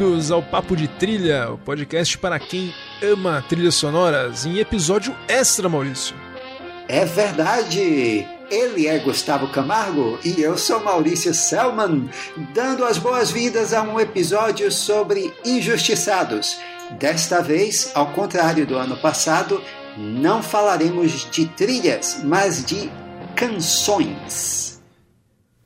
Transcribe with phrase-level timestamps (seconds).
[0.00, 5.68] bem-vindos ao Papo de Trilha, o podcast para quem ama trilhas sonoras, em episódio extra,
[5.68, 6.16] Maurício.
[6.88, 8.26] É verdade!
[8.50, 12.08] Ele é Gustavo Camargo e eu sou Maurício Selman,
[12.54, 16.58] dando as boas-vindas a um episódio sobre injustiçados.
[16.98, 19.62] Desta vez, ao contrário do ano passado,
[19.98, 22.90] não falaremos de trilhas, mas de
[23.36, 24.69] canções.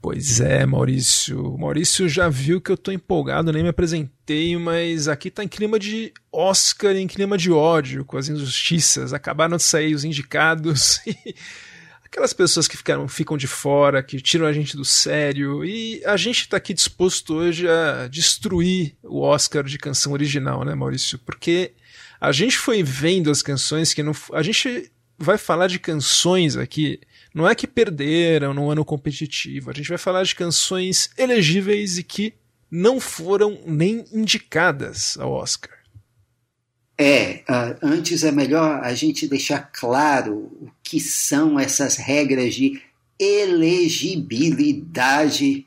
[0.04, 1.56] Pois é, Maurício.
[1.56, 5.78] Maurício já viu que eu tô empolgado, nem me apresentei, mas aqui tá em clima
[5.78, 9.14] de Oscar, em clima de ódio com as injustiças.
[9.14, 11.34] Acabaram de sair os indicados e
[12.04, 15.64] aquelas pessoas que ficaram, ficam de fora, que tiram a gente do sério.
[15.64, 20.74] E a gente tá aqui disposto hoje a destruir o Oscar de canção original, né,
[20.74, 21.18] Maurício?
[21.18, 21.72] Porque
[22.20, 24.12] a gente foi vendo as canções que não.
[24.34, 27.00] A gente vai falar de canções aqui
[27.34, 29.70] não é que perderam no ano competitivo.
[29.70, 32.32] A gente vai falar de canções elegíveis e que
[32.70, 35.74] não foram nem indicadas ao Oscar.
[36.96, 42.80] É, uh, antes é melhor a gente deixar claro o que são essas regras de
[43.18, 45.66] elegibilidade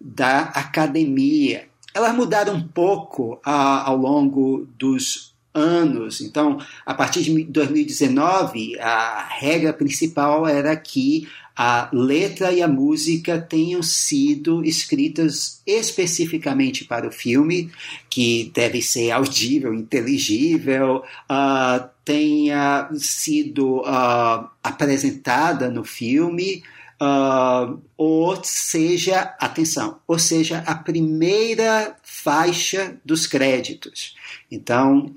[0.00, 1.68] da academia.
[1.92, 5.27] Elas mudaram um pouco uh, ao longo dos
[5.58, 6.20] anos.
[6.20, 11.26] Então, a partir de 2019, a regra principal era que
[11.58, 17.68] a letra e a música tenham sido escritas especificamente para o filme,
[18.08, 26.62] que deve ser audível, inteligível, uh, tenha sido uh, apresentada no filme.
[27.00, 34.16] Uh, ou seja, atenção, ou seja, a primeira faixa dos créditos.
[34.50, 35.14] Então,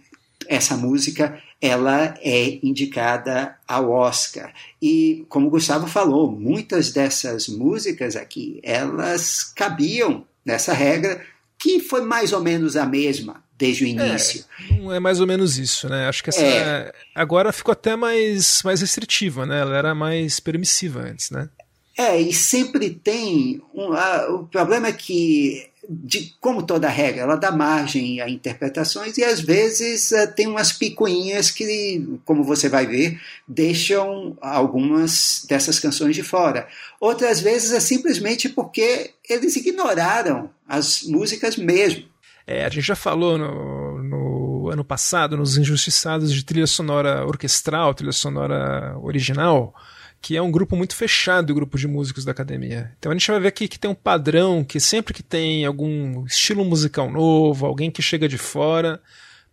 [0.47, 4.51] essa música ela é indicada ao Oscar.
[4.81, 11.23] E como o Gustavo falou, muitas dessas músicas aqui, elas cabiam nessa regra
[11.57, 14.43] que foi mais ou menos a mesma desde o é, início.
[14.69, 16.07] É, não é mais ou menos isso, né?
[16.07, 16.91] Acho que essa é.
[17.13, 19.59] agora ficou até mais mais restritiva, né?
[19.59, 21.47] Ela era mais permissiva antes, né?
[21.95, 27.35] É, e sempre tem um, a, o problema é que de, como toda regra, ela
[27.35, 32.87] dá margem a interpretações e às vezes uh, tem umas picuinhas que, como você vai
[32.87, 36.67] ver, deixam algumas dessas canções de fora.
[36.99, 42.05] Outras vezes é simplesmente porque eles ignoraram as músicas mesmo.
[42.47, 47.93] É, a gente já falou no, no ano passado, nos Injustiçados de trilha sonora orquestral,
[47.93, 49.75] trilha sonora original,
[50.21, 52.91] que é um grupo muito fechado, o grupo de músicos da academia.
[52.99, 56.23] Então a gente vai ver aqui que tem um padrão que sempre que tem algum
[56.25, 59.01] estilo musical novo, alguém que chega de fora,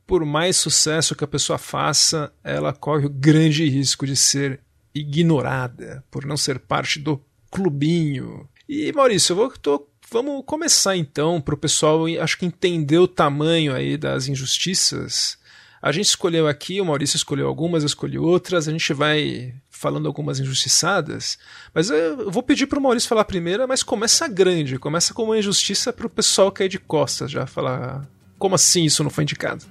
[0.07, 4.61] por mais sucesso que a pessoa faça, ela corre o grande risco de ser
[4.95, 8.47] ignorada, por não ser parte do clubinho.
[8.69, 13.09] E Maurício, eu vou, tô, vamos começar então para o pessoal, acho que entender o
[13.09, 15.38] tamanho aí das injustiças.
[15.81, 20.07] A gente escolheu aqui, o Maurício escolheu algumas, eu escolhi outras, a gente vai falando
[20.07, 21.39] algumas injustiçadas.
[21.73, 25.39] Mas eu vou pedir para o Maurício falar primeiro, mas começa grande, começa com uma
[25.39, 29.65] injustiça para o pessoal cair de costas já, falar como assim isso não foi indicado?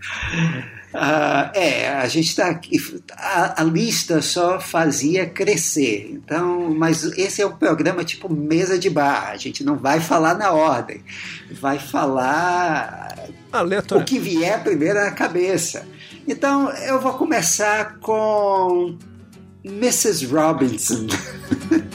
[0.94, 2.80] Uh, é, a gente está aqui.
[3.16, 6.08] A, a, lista só fazia crescer.
[6.12, 9.30] Então, mas esse é um programa tipo mesa de bar.
[9.30, 11.02] A gente não vai falar na ordem,
[11.50, 13.28] vai falar
[13.90, 15.84] o que vier primeiro na cabeça.
[16.28, 18.96] Então, eu vou começar com
[19.64, 20.26] Mrs.
[20.26, 21.08] Robinson.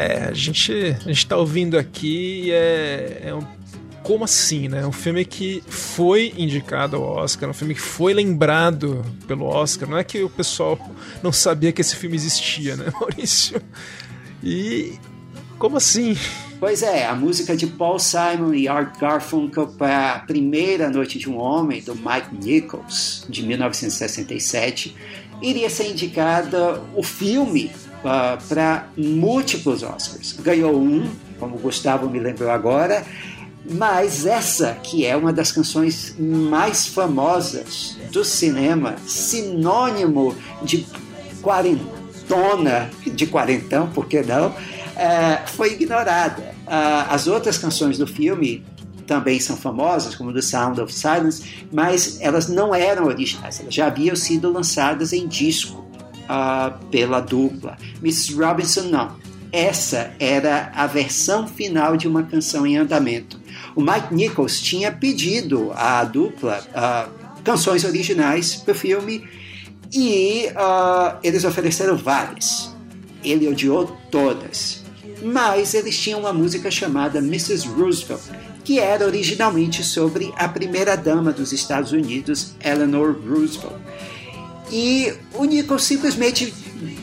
[0.00, 3.46] É, a gente, a gente tá ouvindo aqui é, é um,
[4.02, 4.86] como assim, né?
[4.86, 9.86] Um filme que foi indicado ao Oscar, um filme que foi lembrado pelo Oscar.
[9.86, 10.78] Não é que o pessoal
[11.22, 13.60] não sabia que esse filme existia, né, Maurício?
[14.42, 14.98] E
[15.58, 16.16] como assim?
[16.60, 21.26] Pois é, a música de Paul Simon e Art Garfunkel para a primeira Noite de
[21.26, 24.94] um Homem, do Mike Nichols, de 1967,
[25.40, 27.70] iria ser indicada o filme
[28.04, 30.34] uh, ah, para múltiplos Oscars.
[30.34, 33.06] Ganhou um, como o Gustavo me lembrou agora,
[33.64, 40.86] mas essa, que é uma das canções mais famosas do cinema, sinônimo de
[41.40, 44.54] quarentona, de quarentão, por que não,
[45.00, 46.54] uh, foi ignorada.
[46.66, 48.64] Uh, as outras canções do filme
[49.06, 53.86] também são famosas, como The Sound of Silence, mas elas não eram originais, elas já
[53.86, 55.84] haviam sido lançadas em disco
[56.24, 57.76] uh, pela dupla.
[58.00, 58.34] Mrs.
[58.34, 59.16] Robinson não.
[59.52, 63.40] Essa era a versão final de uma canção em andamento.
[63.74, 69.28] O Mike Nichols tinha pedido à dupla uh, canções originais para o filme
[69.92, 70.46] e
[71.24, 72.72] eles ofereceram várias.
[73.24, 74.79] Ele odiou todas.
[75.22, 77.68] Mas eles tinham uma música chamada Mrs.
[77.68, 78.22] Roosevelt,
[78.64, 83.76] que era originalmente sobre a primeira-dama dos Estados Unidos, Eleanor Roosevelt.
[84.70, 86.52] E o Nichols simplesmente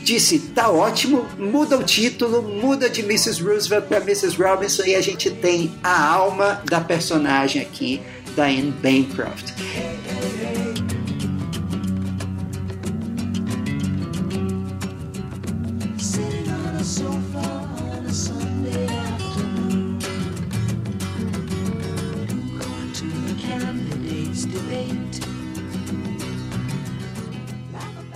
[0.02, 3.42] disse: tá ótimo, muda o título, muda de Mrs.
[3.42, 4.36] Roosevelt para Mrs.
[4.36, 8.00] Robinson e a gente tem a alma da personagem aqui,
[8.34, 9.52] Diane Bancroft.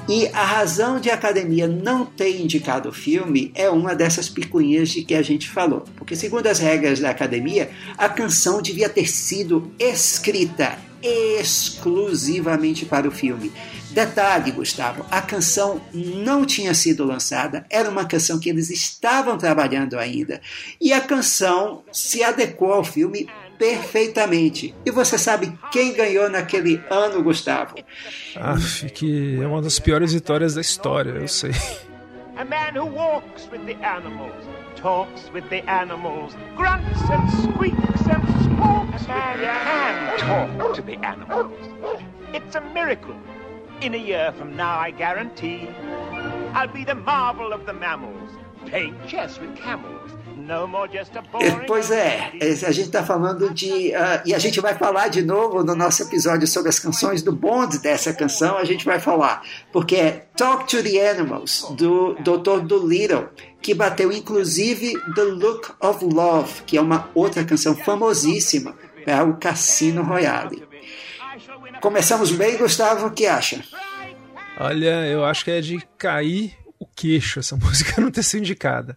[0.09, 4.91] E a razão de a academia não ter indicado o filme é uma dessas picuinhas
[4.91, 5.85] de que a gente falou.
[5.97, 13.11] Porque, segundo as regras da academia, a canção devia ter sido escrita exclusivamente para o
[13.11, 13.53] filme.
[13.91, 19.99] Detalhe, Gustavo, a canção não tinha sido lançada, era uma canção que eles estavam trabalhando
[19.99, 20.41] ainda.
[20.81, 23.29] E a canção se adequou ao filme
[23.63, 24.75] perfeitamente.
[24.85, 27.77] E você sabe quem ganhou naquele ano, Gustavo?
[28.35, 31.53] Aff, que é uma das piores vitórias da história, eu sei.
[32.37, 34.35] A man who walks with the animals,
[34.75, 39.05] talks with the animals, grunts and squeaks and squawks.
[39.05, 41.53] A man can talk to the animals.
[42.35, 43.15] It's a miracle.
[43.81, 45.69] In a year from now, I guarantee,
[46.53, 48.33] I'll be the marvel of the mammals,
[48.67, 50.11] playing chess with camels.
[51.67, 53.91] Pois é, a gente está falando de.
[53.91, 57.33] Uh, e a gente vai falar de novo no nosso episódio sobre as canções do
[57.33, 59.43] bonde dessa canção, a gente vai falar,
[59.73, 62.61] porque é Talk to the Animals, do Dr.
[62.67, 63.29] Dolittle,
[63.61, 68.75] que bateu inclusive The Look of Love, que é uma outra canção famosíssima
[69.05, 70.63] para o Cassino Royale.
[71.81, 73.63] Começamos bem, Gustavo, o que acha?
[74.59, 78.97] Olha, eu acho que é de cair o queixo essa música não ter sido indicada.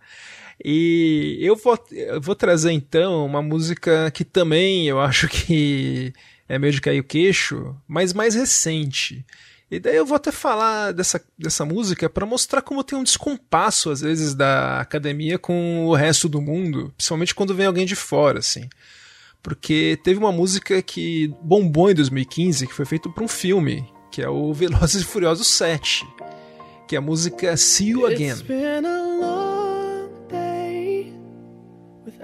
[0.64, 6.14] E eu vou, eu vou trazer então uma música que também eu acho que
[6.48, 9.26] é meio de cair o queixo, mas mais recente.
[9.70, 13.90] E daí eu vou até falar dessa, dessa música para mostrar como tem um descompasso,
[13.90, 18.40] às vezes, da academia com o resto do mundo, principalmente quando vem alguém de fora,
[18.40, 18.70] assim.
[19.42, 24.22] Porque teve uma música que bombou em 2015, que foi feito para um filme, que
[24.22, 26.06] é o Velozes e Furiosos 7,
[26.88, 28.36] que é a música See You Again.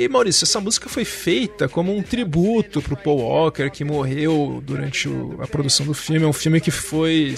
[0.00, 5.06] E Maurício, essa música foi feita como um tributo pro Paul Walker, que morreu durante
[5.06, 6.24] o, a produção do filme.
[6.24, 7.34] É um filme que foi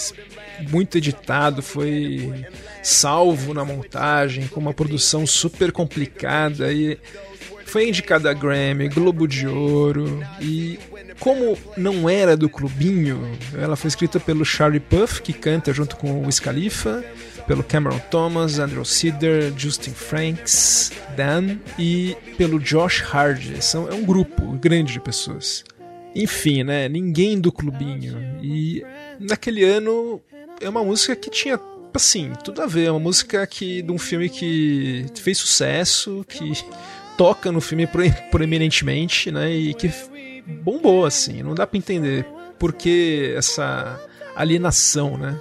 [0.70, 2.32] muito editado, foi
[2.80, 6.96] salvo na montagem, com uma produção super complicada e
[7.66, 10.78] foi indicada a Grammy, Globo de Ouro e
[11.18, 13.28] como não era do clubinho,
[13.58, 17.04] ela foi escrita pelo Charlie Puff, que canta junto com o Wiz Khalifa,
[17.46, 23.62] pelo Cameron Thomas, Andrew Cedar, Justin Franks, Dan e pelo Josh Hardy.
[23.62, 25.64] São, é um grupo grande de pessoas.
[26.14, 26.88] Enfim, né?
[26.88, 28.18] Ninguém do clubinho.
[28.42, 28.84] E
[29.18, 30.20] naquele ano
[30.60, 31.58] é uma música que tinha
[31.94, 36.52] assim, tudo a ver, é uma música que de um filme que fez sucesso, que
[37.16, 37.86] toca no filme
[38.30, 39.50] proeminentemente, né?
[39.50, 39.90] E que
[40.62, 42.26] bombou assim, não dá para entender
[42.58, 44.00] por que essa
[44.34, 45.38] alienação, né?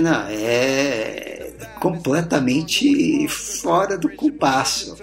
[0.00, 4.96] Não, é completamente fora do compasso.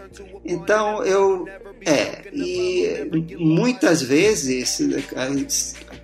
[0.43, 1.45] Então eu
[1.85, 4.79] é e muitas vezes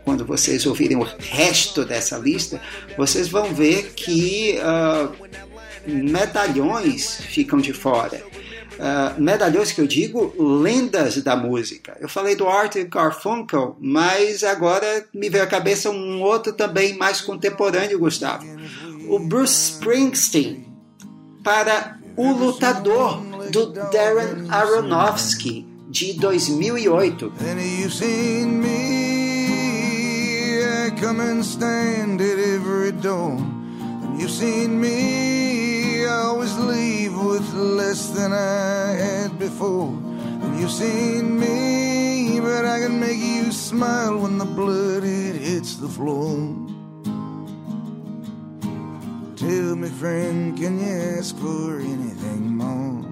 [0.06, 2.62] quando vocês ouvirem o resto dessa lista,
[2.96, 5.12] vocês vão ver que uh,
[5.86, 8.24] medalhões ficam de fora.
[8.76, 11.98] uh, medalhões que eu digo, lendas da música.
[12.00, 17.20] Eu falei do Art Garfunkel, mas agora me veio à cabeça um outro também mais
[17.22, 18.46] contemporâneo, Gustavo.
[19.08, 20.68] O Bruce Springsteen,
[21.44, 27.34] para O Lutador, do Darren Aronofsky, de 2008.
[30.98, 33.38] Come and stand at every door.
[33.38, 39.90] And you've seen me, always leave with less than I had before.
[40.42, 45.76] And you've seen me, but I can make you smile when the blood it hits
[45.76, 46.38] the floor.
[49.36, 53.06] Tell me, friend, can you ask for anything more?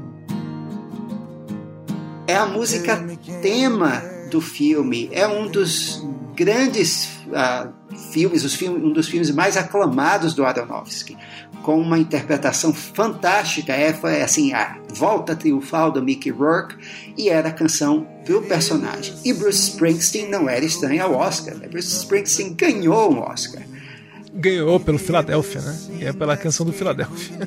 [2.25, 2.95] É a música
[3.41, 6.01] tema do filme, é um dos
[6.35, 7.73] grandes uh,
[8.11, 11.17] filmes, os filmes, um dos filmes mais aclamados do Aronofsky,
[11.61, 13.73] com uma interpretação fantástica.
[13.73, 16.75] É, foi assim, a volta triunfal do Mickey Rourke
[17.17, 19.15] e era a canção do personagem.
[19.25, 21.55] E Bruce Springsteen não era estranho ao Oscar.
[21.55, 21.67] Né?
[21.67, 23.63] Bruce Springsteen ganhou um Oscar.
[24.33, 25.77] Ganhou pelo Philadelphia, né?
[25.99, 27.37] E é pela canção do Philadelphia.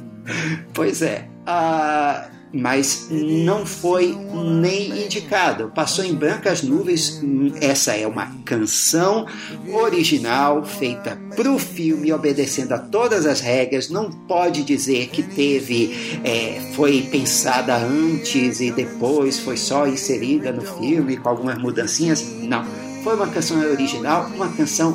[0.72, 1.28] pois é.
[1.46, 5.72] Uh, mas não foi nem indicado.
[5.74, 7.20] Passou em brancas nuvens.
[7.60, 9.26] Essa é uma canção
[9.72, 13.88] original feita para o filme, obedecendo a todas as regras.
[13.88, 20.62] Não pode dizer que teve, é, foi pensada antes e depois foi só inserida no
[20.62, 22.22] filme com algumas mudancinhas.
[22.42, 22.64] Não,
[23.02, 24.92] foi uma canção original, uma canção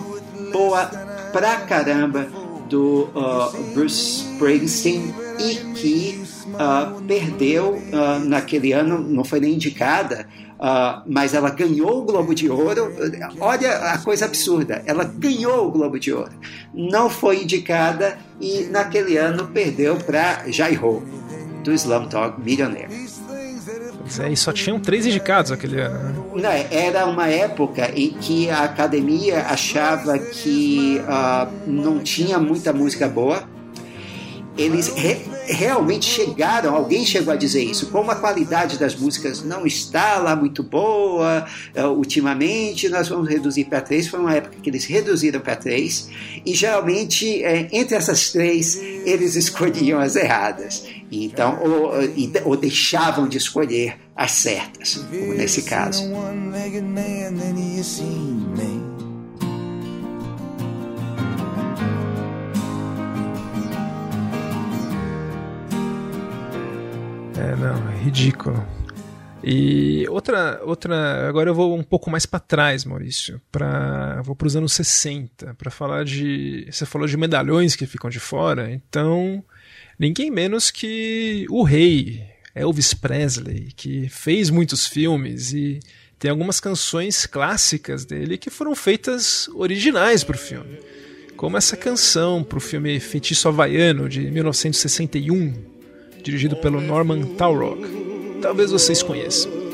[0.51, 0.85] boa
[1.31, 2.27] pra caramba
[2.69, 10.27] do uh, Bruce Springsteen e que uh, perdeu uh, naquele ano, não foi nem indicada,
[10.59, 12.93] uh, mas ela ganhou o Globo de Ouro.
[13.39, 16.33] Olha a coisa absurda, ela ganhou o Globo de Ouro,
[16.73, 21.03] não foi indicada e naquele ano perdeu para Jairo,
[21.63, 23.07] do Slumdog Millionaire.
[24.19, 25.99] É, e só tinham três indicados aquele ano.
[26.33, 26.41] Né?
[26.41, 33.07] Não, era uma época em que a academia achava que uh, não tinha muita música
[33.07, 33.43] boa
[34.57, 39.65] eles re, realmente chegaram, alguém chegou a dizer isso, como a qualidade das músicas não
[39.65, 41.45] está lá muito boa,
[41.75, 44.07] uh, ultimamente nós vamos reduzir para três.
[44.07, 46.09] Foi uma época que eles reduziram para três,
[46.45, 50.85] e geralmente uh, entre essas três eles escolhiam as erradas.
[51.09, 51.91] Então, ou,
[52.43, 56.03] ou deixavam de escolher as certas, como nesse caso.
[67.37, 68.65] É, não, é ridículo.
[69.43, 74.47] E outra, outra, agora eu vou um pouco mais para trás, Maurício, para vou para
[74.47, 79.43] os anos 60, para falar de, você falou de medalhões que ficam de fora, então
[79.99, 82.25] ninguém menos que o rei
[82.55, 85.79] Elvis Presley, que fez muitos filmes e
[86.17, 90.79] tem algumas canções clássicas dele que foram feitas originais para o filme,
[91.35, 95.76] como essa canção para o filme Feitiço Havaiano de 1961
[96.27, 97.79] dirigido pelo Norman Taurog.
[98.41, 99.66] Talvez vocês conheçam.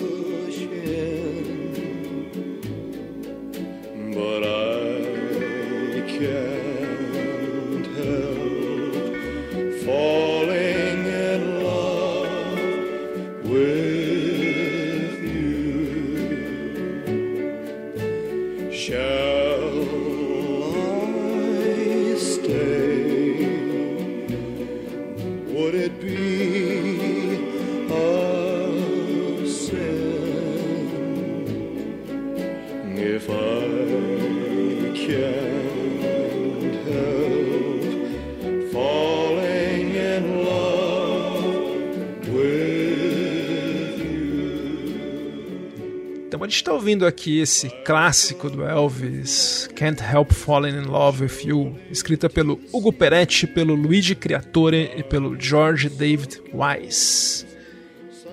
[46.94, 52.60] Ouvindo aqui esse clássico do Elvis, Can't Help Falling in Love with You, escrita pelo
[52.72, 57.48] Hugo Peretti, pelo Luigi Creatore e pelo George David Wise.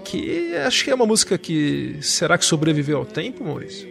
[0.04, 3.88] Que acho que é uma música que será que sobreviveu ao tempo, Maurício?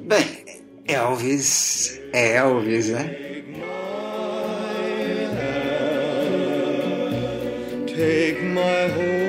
[0.00, 0.44] Bem,
[0.86, 3.16] Elvis é Elvis, né?
[7.86, 9.23] Take my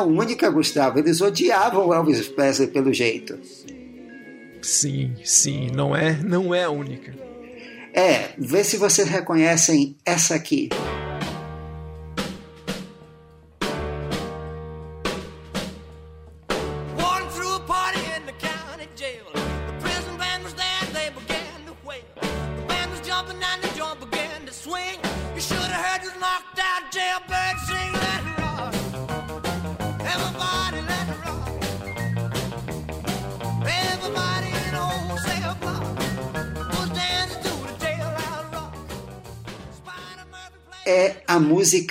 [0.00, 0.98] a única, Gustavo.
[0.98, 3.38] Eles odiavam o Elvis Presley pelo jeito.
[4.62, 7.14] Sim, sim, não é, não é a única.
[7.92, 10.68] É, vê se vocês reconhecem essa aqui.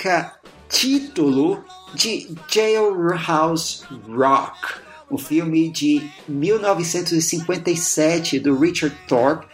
[0.00, 0.32] música
[0.68, 1.64] título
[1.94, 4.80] de Jailhouse Rock,
[5.10, 9.46] um filme de 1957 do Richard Thorpe,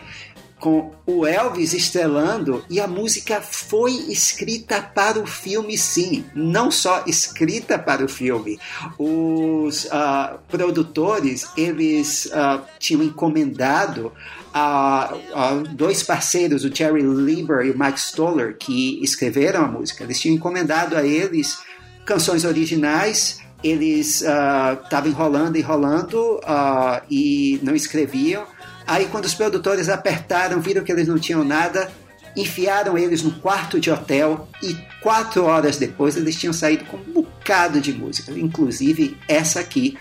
[0.61, 7.03] com o Elvis estrelando e a música foi escrita para o filme, sim, não só
[7.07, 8.59] escrita para o filme.
[8.99, 14.13] Os uh, produtores eles uh, tinham encomendado
[14.59, 20.03] a, a, dois parceiros, o Jerry Lieber e o Mike Stoller, que escreveram a música.
[20.03, 21.59] Eles tinham encomendado a eles
[22.07, 23.39] canções originais.
[23.63, 28.47] Eles estavam uh, enrolando, enrolando uh, e não escreviam.
[28.87, 31.91] Aí, quando os produtores apertaram, viram que eles não tinham nada,
[32.35, 37.13] enfiaram eles no quarto de hotel e quatro horas depois eles tinham saído com um
[37.13, 39.99] bocado de música, inclusive essa aqui,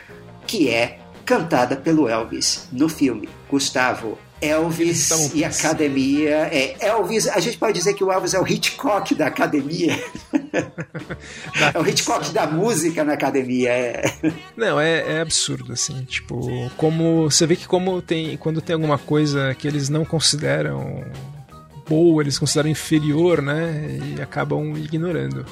[0.47, 3.27] que é cantada pelo Elvis no filme.
[3.49, 6.49] Gustavo, Elvis e academia.
[6.51, 9.93] É, Elvis, a gente pode dizer que o Elvis é o Hitchcock da academia.
[11.73, 13.69] é o Hitchcock da música na academia.
[13.69, 14.03] É.
[14.55, 16.03] Não, é, é, absurdo, assim.
[16.05, 16.39] Tipo,
[16.77, 17.29] como.
[17.29, 18.37] Você vê que como tem.
[18.37, 21.03] Quando tem alguma coisa que eles não consideram
[21.87, 23.99] boa, eles consideram inferior, né?
[24.15, 25.45] E acabam ignorando.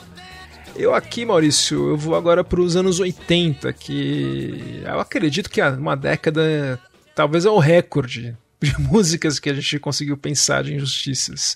[0.75, 5.96] Eu aqui, Maurício, eu vou agora para os anos 80, que eu acredito que uma
[5.96, 6.79] década
[7.13, 11.55] talvez é o recorde de músicas que a gente conseguiu pensar de injustiças.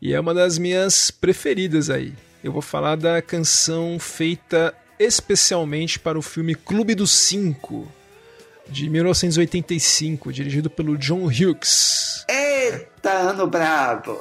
[0.00, 2.14] E é uma das minhas preferidas aí.
[2.42, 7.90] Eu vou falar da canção feita especialmente para o filme Clube dos Cinco,
[8.68, 12.24] de 1985, dirigido pelo John Hughes.
[12.28, 14.20] Eita, ano brabo!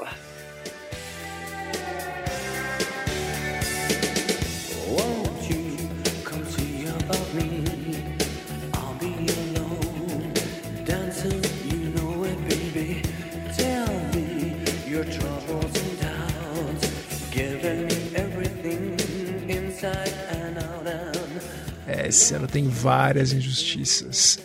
[22.08, 24.40] Esse ano tem várias injustiças.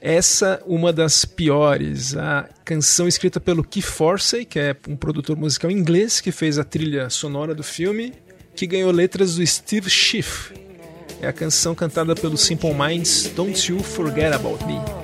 [0.00, 5.70] Essa, uma das piores, a canção escrita pelo Keith Forsey, que é um produtor musical
[5.70, 8.12] inglês que fez a trilha sonora do filme,
[8.56, 10.52] que ganhou letras do Steve Schiff.
[11.20, 15.01] É a canção cantada pelo Simple Minds, Don't You Forget About Me.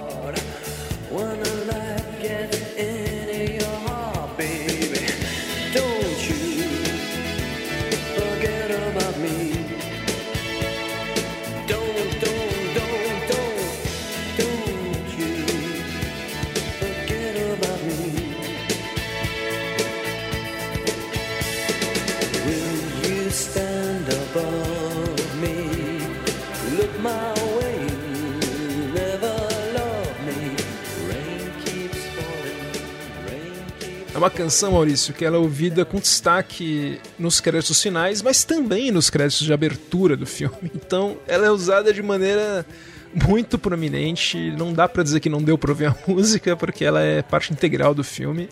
[34.18, 38.90] É uma canção, Maurício, que ela é ouvida com destaque nos créditos finais, mas também
[38.90, 40.72] nos créditos de abertura do filme.
[40.74, 42.66] Então, ela é usada de maneira
[43.14, 44.50] muito prominente.
[44.58, 47.52] Não dá para dizer que não deu para ouvir a música, porque ela é parte
[47.52, 48.48] integral do filme.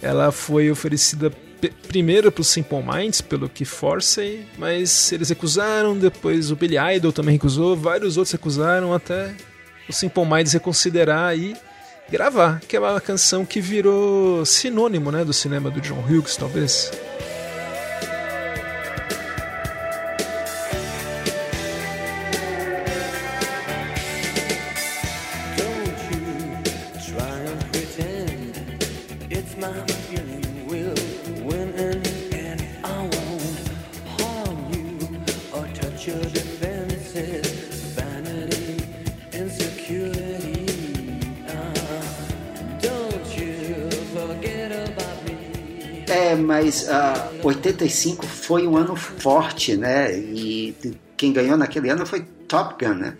[0.00, 1.30] Ela foi oferecida
[1.88, 5.96] primeiro para Simple Minds, pelo que Forsey, mas eles recusaram.
[5.96, 9.34] Depois o Billy Idol também recusou, vários outros recusaram, até
[9.88, 11.54] o Simple Minds reconsiderar aí
[12.10, 16.92] gravar, que é uma canção que virou sinônimo né, do cinema do John Hughes, talvez.
[46.36, 50.16] Mas uh, ah, 85 foi um ano forte, né?
[50.18, 50.74] E
[51.16, 53.16] quem ganhou naquele ano foi Top Gun, né?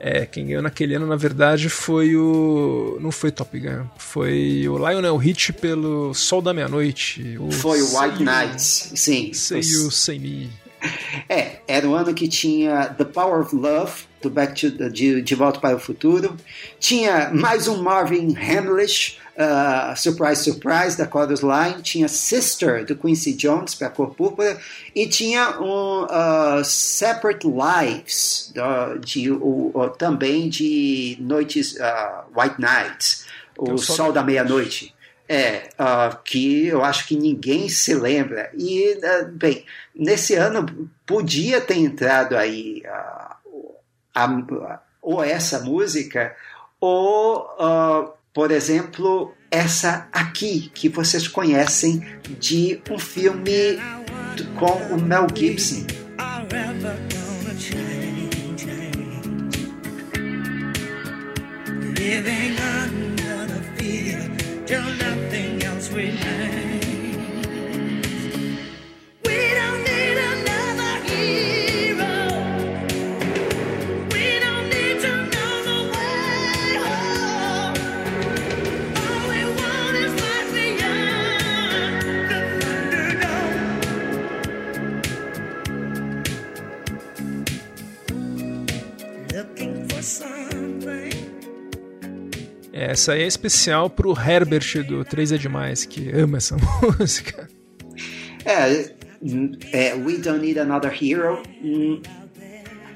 [0.00, 2.98] É, quem ganhou naquele ano, na verdade, foi o.
[3.00, 7.38] Não foi Top Gun, foi o Lionel Hitch pelo Sol da Meia-Noite.
[7.52, 9.32] Foi o White Knights, sim.
[9.32, 10.50] Sei o Sei Me.
[11.26, 13.92] É, era o ano que tinha The Power of Love,
[14.24, 16.36] do Back to, de, de Volta para o Futuro.
[16.80, 21.82] Tinha mais um Marvin Hamlish, uh, Surprise Surprise, da Chorus Line.
[21.82, 24.58] Tinha Sister, do Quincy Jones, para a Cor Púrpura.
[24.94, 28.52] E tinha um uh, Separate Lives,
[29.00, 34.94] de, o, também de Noites, uh, White Nights, o Sol da Meia-Noite.
[35.26, 38.50] É, uh, que eu acho que ninguém se lembra.
[38.54, 43.33] E, uh, bem, nesse ano podia ter entrado aí uh,
[44.14, 46.34] a, ou essa música,
[46.80, 47.46] ou,
[48.32, 52.04] por exemplo, essa aqui, que vocês conhecem
[52.38, 53.78] de um filme
[54.58, 55.86] com o Mel Gibson.
[61.96, 64.20] Living under the fear
[64.66, 66.63] till nothing else remains.
[92.90, 96.56] Essa aí é especial pro Herbert do 3 é Demais, que ama essa
[96.98, 97.48] música.
[98.44, 98.90] É,
[99.72, 102.00] é We Don't Need Another Hero, um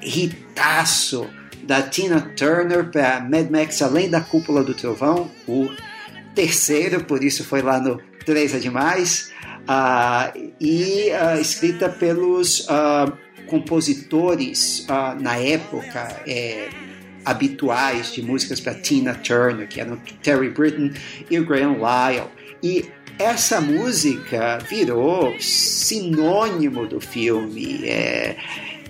[0.01, 1.27] hitaço
[1.63, 5.69] da Tina Turner para Mad Max Além da Cúpula do Trovão, o
[6.35, 9.31] terceiro, por isso foi lá no 3 é Demais,
[9.63, 13.11] uh, e uh, escrita pelos uh,
[13.47, 14.85] compositores
[15.19, 16.21] na época.
[16.27, 16.69] É,
[17.25, 20.91] habituais de músicas para Tina Turner, que eram Terry Britton
[21.29, 22.27] e o Graham Lyle.
[22.61, 27.81] E essa música virou sinônimo do filme.
[27.85, 28.37] É,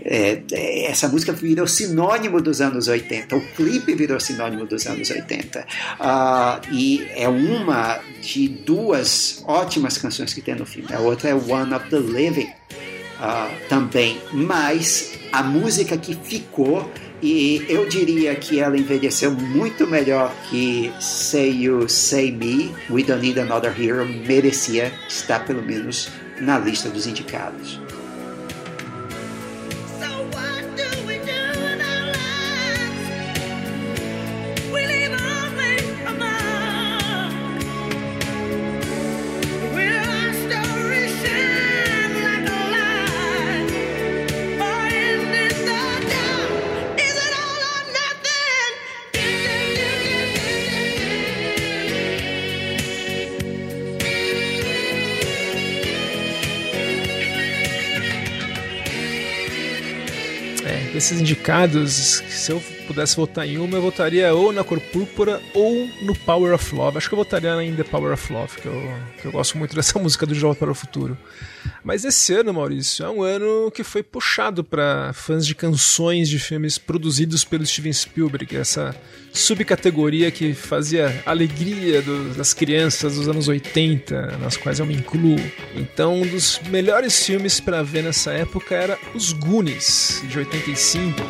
[0.02, 5.60] é, essa música virou sinônimo dos anos 80, o clipe virou sinônimo dos anos 80.
[5.60, 5.64] Uh,
[6.00, 10.94] ah, e é uma de duas ótimas canções que tem no filme.
[10.94, 12.50] A outra é One of the Living
[13.20, 14.18] uh, também.
[14.32, 16.90] Mas a música que ficou
[17.22, 23.22] e eu diria que ela envelheceu muito melhor que Say You, Say Me, We Don't
[23.22, 27.80] Need Another Hero, merecia estar pelo menos na lista dos indicados.
[61.40, 66.16] Indicados, se eu pudesse votar em uma, eu votaria ou na Cor Púrpura ou no
[66.16, 66.98] Power of Love.
[66.98, 69.76] Acho que eu votaria em The Power of Love, que eu, que eu gosto muito
[69.78, 71.16] dessa música do Volta para o Futuro.
[71.84, 76.40] Mas esse ano, Maurício, é um ano que foi puxado para fãs de canções de
[76.40, 78.96] filmes produzidos pelo Steven Spielberg, essa
[79.32, 85.40] subcategoria que fazia alegria do, das crianças dos anos 80, nas quais eu me incluo.
[85.76, 91.22] Então, um dos melhores filmes para ver nessa época era Os Goonies, de 85.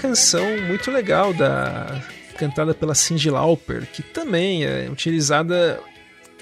[0.00, 2.02] Canção muito legal da
[2.38, 5.78] cantada pela Cyndi Lauper, que também é utilizada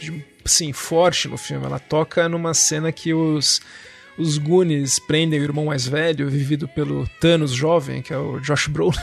[0.01, 1.67] de, assim, forte no filme.
[1.67, 3.61] Ela toca numa cena que os
[4.17, 8.67] os Goonies prendem o irmão mais velho, vivido pelo Thanos jovem, que é o Josh
[8.69, 8.97] Brolin,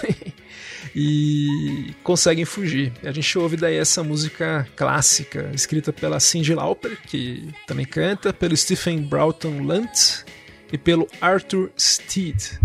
[0.93, 2.91] e conseguem fugir.
[3.01, 8.57] A gente ouve daí essa música clássica, escrita pela Cyndi Lauper, que também canta, pelo
[8.57, 10.25] Stephen Broughton Lunt
[10.71, 12.59] e pelo Arthur Steed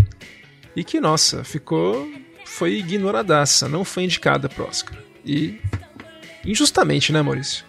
[0.75, 2.09] e que, nossa, ficou.
[2.45, 4.97] foi ignoradaça, não foi indicada pro Oscar.
[5.25, 5.59] E.
[6.45, 7.65] injustamente, né, Maurício?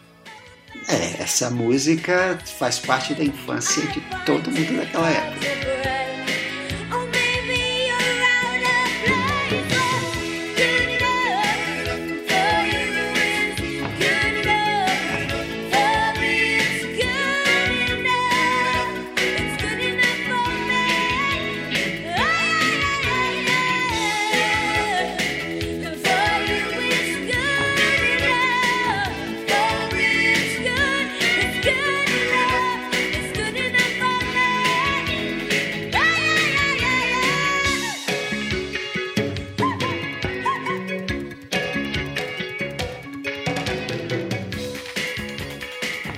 [0.88, 5.91] É, essa música faz parte da infância de todo mundo daquela época.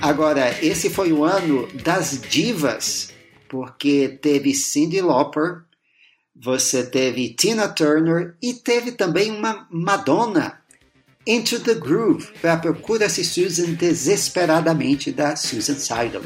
[0.05, 3.09] Agora, esse foi o ano das divas,
[3.49, 5.63] porque teve Cyndi Lauper,
[6.35, 10.61] você teve Tina Turner e teve também uma Madonna.
[11.25, 16.21] Into the Groove, para Procura-se Susan desesperadamente da Susan Sidon.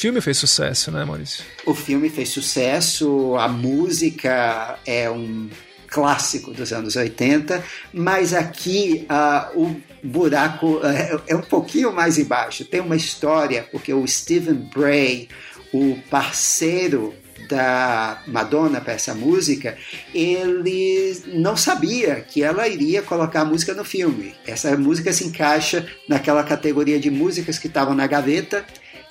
[0.00, 1.44] Filme fez sucesso, né, Maurício?
[1.66, 5.50] O filme fez sucesso, a música é um
[5.88, 12.64] clássico dos anos 80, mas aqui uh, o buraco é, é um pouquinho mais embaixo.
[12.64, 15.28] Tem uma história, porque o Stephen Bray,
[15.70, 17.14] o parceiro
[17.46, 19.76] da Madonna para essa música,
[20.14, 24.34] ele não sabia que ela iria colocar a música no filme.
[24.46, 28.64] Essa música se encaixa naquela categoria de músicas que estavam na gaveta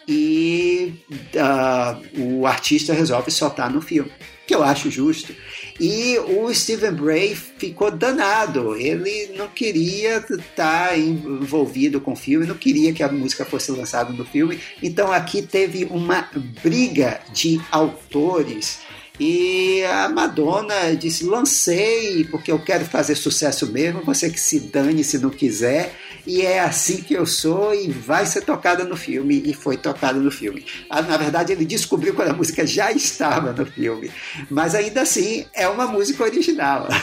[0.10, 0.92] e
[1.36, 4.12] uh, o artista resolve soltar no filme,
[4.48, 5.36] que eu acho justo.
[5.80, 12.56] E o Stephen Bray ficou danado, ele não queria estar envolvido com o filme, não
[12.56, 16.28] queria que a música fosse lançada no filme, então aqui teve uma
[16.64, 18.80] briga de autores.
[19.20, 25.04] E a Madonna disse: lancei porque eu quero fazer sucesso mesmo, você que se dane
[25.04, 25.94] se não quiser
[26.26, 30.20] e é assim que eu sou e vai ser tocada no filme e foi tocada
[30.20, 30.66] no filme.
[30.90, 34.12] Ah, na verdade, ele descobriu quando a música já estava no filme,
[34.50, 36.88] mas ainda assim é uma música original.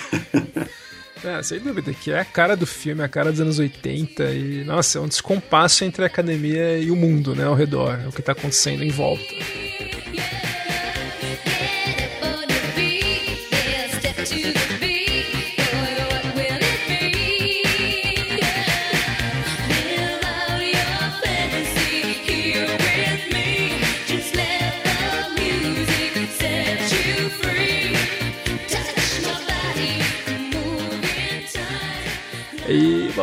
[1.24, 4.62] É, sem dúvida, que é a cara do filme, a cara dos anos 80 e,
[4.64, 8.12] nossa, é um descompasso entre a academia e o mundo, né, ao redor, é o
[8.12, 9.24] que está acontecendo em volta.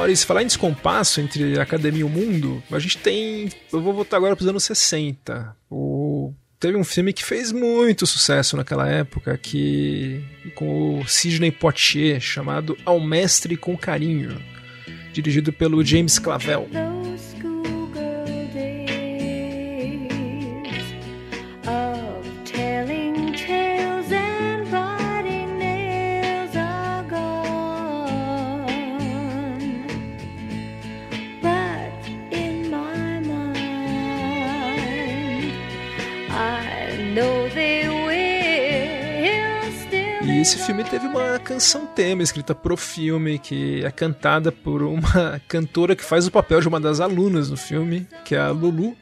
[0.04, 3.50] Maurício, falar em descompasso entre a academia e o mundo, a gente tem.
[3.72, 5.56] Eu vou voltar agora para os anos 60.
[5.72, 10.22] O, teve um filme que fez muito sucesso naquela época, que
[10.56, 14.38] com o Sidney Poitier, chamado Ao Mestre com Carinho,
[15.14, 16.68] dirigido pelo James Clavel.
[40.44, 45.96] Esse filme teve uma canção tema escrita pro filme, que é cantada por uma cantora
[45.96, 48.94] que faz o papel de uma das alunas no filme, que é a Lulu.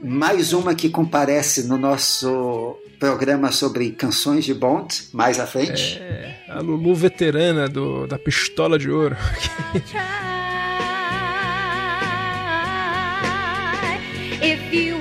[0.00, 5.98] Mais uma que comparece no nosso programa sobre canções de Bond, mais à frente.
[5.98, 9.16] É, a Lulu veterana do, da Pistola de Ouro.
[14.40, 14.95] If you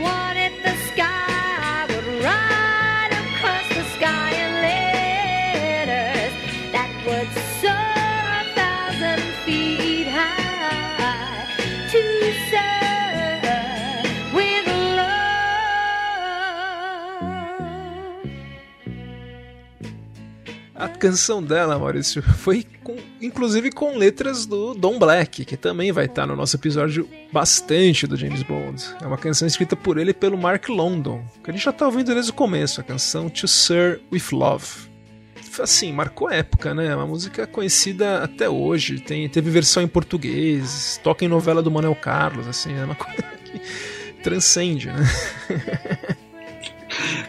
[20.98, 26.26] canção dela, Maurício, foi com, inclusive com letras do Don Black, que também vai estar
[26.26, 28.84] no nosso episódio bastante do James Bond.
[29.02, 31.86] É uma canção escrita por ele e pelo Mark London, que a gente já tá
[31.86, 34.96] ouvindo desde o começo, a canção To Sir With Love.
[35.60, 36.88] Assim, marcou época, né?
[36.88, 41.72] É uma música conhecida até hoje, tem, teve versão em português, toca em novela do
[41.72, 43.62] Manuel Carlos, assim, é uma coisa que
[44.22, 45.08] transcende, né?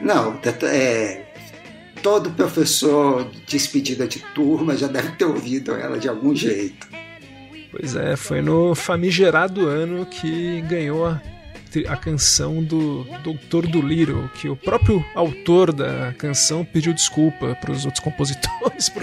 [0.01, 1.26] Não, é,
[2.07, 6.87] todo professor despedida de turma já deve ter ouvido ela de algum jeito.
[7.73, 11.21] Pois é, foi no famigerado ano que ganhou a,
[11.89, 17.73] a canção do Doutor do Little, que o próprio autor da canção pediu desculpa para
[17.73, 19.03] os outros compositores por.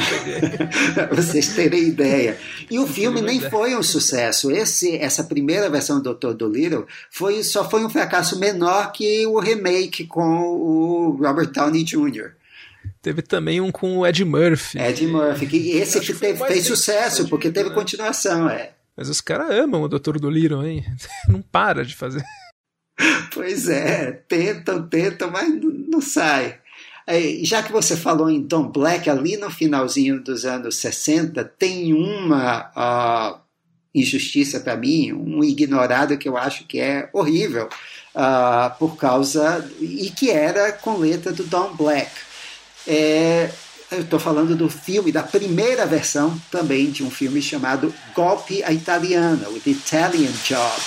[1.13, 2.37] Vocês terem ideia.
[2.71, 4.49] E o filme nem foi um sucesso.
[4.49, 9.27] Esse, essa primeira versão do Doutor do Little foi, só foi um fracasso menor que
[9.27, 12.31] o remake com o Robert Downey Jr.
[13.03, 14.79] Teve também um com o Ed Murphy.
[14.79, 18.71] Ed Murphy, que esse que teve, fez sucesso, porque teve continuação, é.
[18.95, 20.17] Mas os caras amam o Dr.
[20.19, 20.85] Dolittle, hein?
[21.27, 22.23] Não para de fazer.
[23.33, 25.49] Pois é, tentam, tentam, mas
[25.89, 26.59] não sai.
[27.41, 32.71] Já que você falou em Don Black, ali no finalzinho dos anos 60, tem uma
[32.77, 33.41] uh,
[33.93, 37.67] injustiça para mim, um ignorado que eu acho que é horrível,
[38.15, 39.67] uh, por causa.
[39.81, 42.11] e que era com letra do Don Black.
[42.87, 43.49] É,
[43.91, 48.71] eu estou falando do filme, da primeira versão também de um filme chamado Golpe à
[48.71, 50.81] Italiana, o The Italian Job.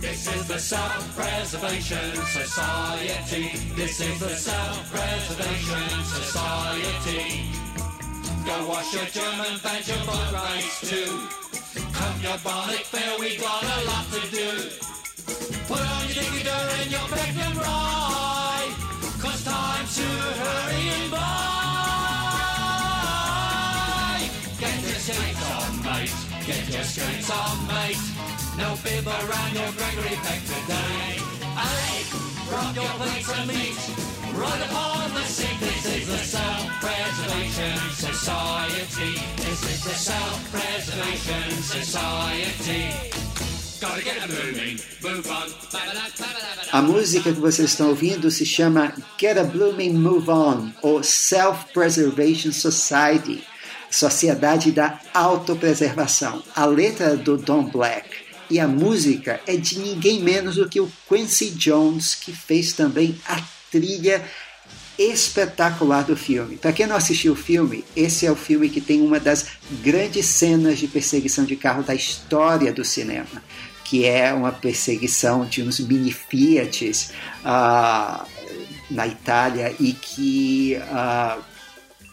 [0.00, 3.56] This is the Self-Preservation Society.
[3.74, 7.50] This is the Self-Preservation Society.
[8.44, 11.28] Go wash your German rights too.
[11.92, 14.93] Come your bonnet fair, we got a lot to do.
[15.66, 18.72] Put on your dicky and your and ride.
[19.18, 21.24] Cause time's to hurry and buy.
[24.60, 26.12] Get your skates on, mate.
[26.44, 27.96] Get your skates on, mate.
[28.58, 31.16] No bib around your Gregory Peck today.
[31.56, 32.04] Hey,
[32.52, 33.80] rub your plates of meat.
[34.36, 35.58] Run upon the seat.
[35.60, 39.14] This is the Self-Preservation Society.
[39.36, 43.33] This is the Self-Preservation Society.
[46.72, 52.52] A música que vocês estão ouvindo se chama Get a Blooming Move On, ou Self-Preservation
[52.52, 53.44] Society,
[53.90, 56.42] Sociedade da Autopreservação.
[56.54, 58.08] A letra do Don Black
[58.50, 63.18] e a música é de ninguém menos do que o Quincy Jones, que fez também
[63.26, 64.24] a trilha
[64.98, 66.56] espetacular do filme.
[66.56, 69.46] Para quem não assistiu o filme, esse é o filme que tem uma das
[69.82, 73.42] grandes cenas de perseguição de carro da história do cinema,
[73.94, 77.12] que é uma perseguição de uns mini Fiat
[77.44, 78.26] uh,
[78.90, 81.40] na Itália e que uh,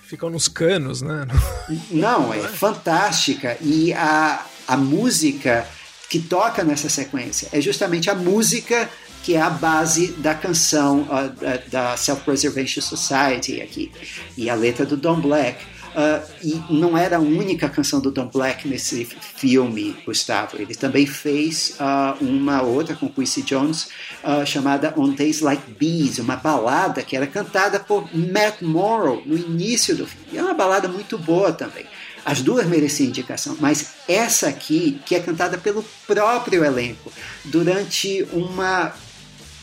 [0.03, 1.25] ficam nos canos, né?
[1.89, 5.65] Não, é fantástica e a, a música
[6.07, 7.49] que toca nessa sequência.
[7.51, 8.87] É justamente a música
[9.23, 13.91] que é a base da canção uh, da Self-Preservation Society aqui,
[14.37, 15.65] e a letra do Don Black.
[15.91, 20.55] Uh, e não era a única canção do Don Black nesse filme, Gustavo.
[20.57, 23.89] Ele também fez uh, uma outra com Quincy Jones
[24.23, 29.37] uh, chamada On Days Like These, uma balada que era cantada por Matt Morrow no
[29.37, 30.27] início do filme.
[30.31, 31.85] E é uma balada muito boa também.
[32.23, 37.11] As duas mereciam indicação, mas essa aqui, que é cantada pelo próprio elenco,
[37.45, 38.93] durante uma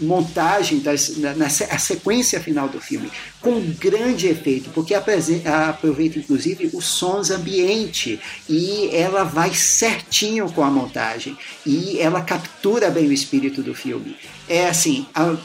[0.01, 6.85] montagem, das, na, na sequência final do filme, com grande efeito, porque aproveita inclusive os
[6.85, 13.63] sons ambiente e ela vai certinho com a montagem e ela captura bem o espírito
[13.63, 14.17] do filme.
[14.49, 15.37] É assim, a,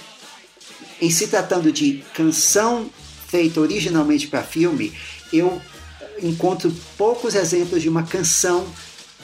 [1.02, 2.89] em se tratando de canção
[3.28, 4.94] feita originalmente para filme,
[5.32, 5.62] eu
[6.22, 8.66] encontro poucos exemplos de uma canção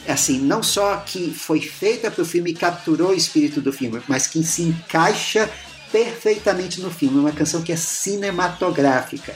[0.08, 4.02] assim, não só que foi feita para o filme e capturou o espírito do filme,
[4.08, 5.50] mas que se encaixa
[5.92, 7.20] perfeitamente no filme.
[7.20, 9.36] Uma canção que é cinematográfica.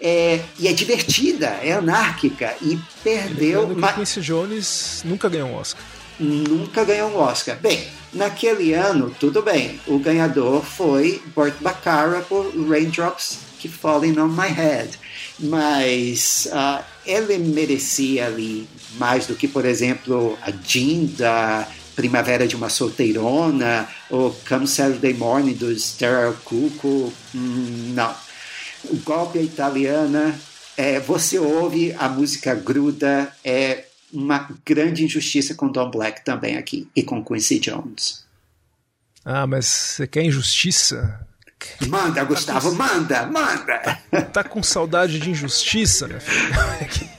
[0.00, 3.68] É, e é divertida, é anárquica e perdeu.
[3.68, 5.82] Que Quincy Jones nunca ganhou um Oscar.
[6.18, 7.56] Nunca ganhou um Oscar.
[7.56, 9.80] Bem, naquele ano, tudo bem.
[9.86, 14.98] O ganhador foi Burt Bacharach por Raindrops Keep Falling on My Head
[15.42, 22.56] mas uh, ele merecia ali mais do que, por exemplo, a Jean da Primavera de
[22.56, 27.12] uma Solteirona ou Come Saturday Morning do Sterile Cuco.
[27.34, 28.14] Hum, não.
[28.84, 30.34] O golpe italiana,
[30.76, 36.88] é, você ouve, a música gruda, é uma grande injustiça com Don Black também aqui
[36.94, 38.24] e com Quincy Jones.
[39.24, 41.26] Ah, mas você quer injustiça?
[41.86, 42.82] Manda, Gustavo, tá com...
[42.82, 43.98] manda, manda.
[44.32, 46.52] Tá com saudade de injustiça, meu filho?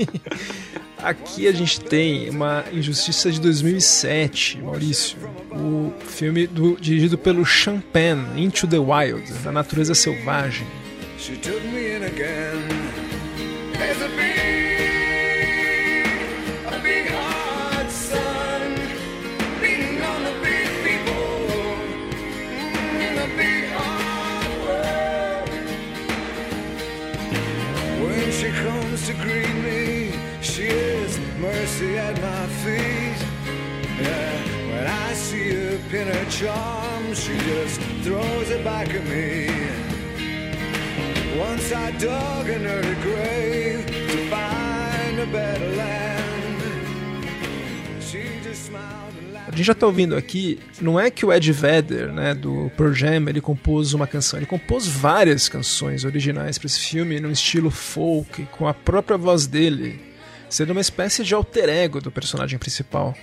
[1.04, 5.18] Aqui, a gente tem uma injustiça de 2007, Maurício.
[5.51, 10.66] O filme do, dirigido pelo Champagne, Into the Wild, da natureza selvagem.
[11.18, 12.83] She took me in again.
[35.94, 39.48] See her her she just throws it back at me.
[41.38, 46.62] Once I dug an early grave to find a better land.
[48.02, 49.14] She just smiled.
[49.46, 52.94] a gente já tá ouvindo aqui, não é que o Ed Vedder, né, do Pearl
[52.94, 57.70] Jam, ele compôs uma canção, ele compôs várias canções originais para esse filme no estilo
[57.70, 60.00] folk, com a própria voz dele,
[60.50, 63.16] sendo uma espécie de alter ego do personagem principal.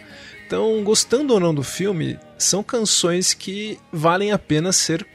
[0.51, 5.07] Então, gostando ou não do filme, são canções que valem a pena ser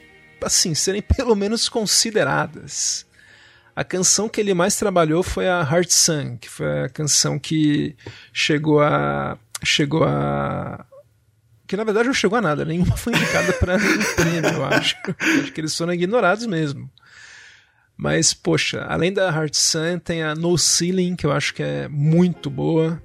[0.42, 3.06] assim, serem pelo menos consideradas.
[3.76, 7.98] A canção que ele mais trabalhou foi a Heart Sun, que foi a canção que
[8.32, 10.86] chegou a chegou a
[11.68, 14.96] que na verdade não chegou a nada, nenhuma foi indicada para um prêmio, eu acho.
[15.42, 16.90] acho que eles foram ignorados mesmo.
[17.98, 21.88] Mas, poxa, além da Heart Sun, tem a No Ceiling, que eu acho que é
[21.88, 23.02] muito boa.